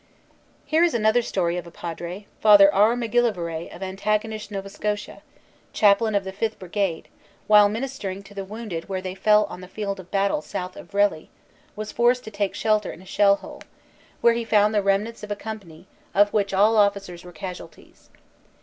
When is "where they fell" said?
8.89-9.43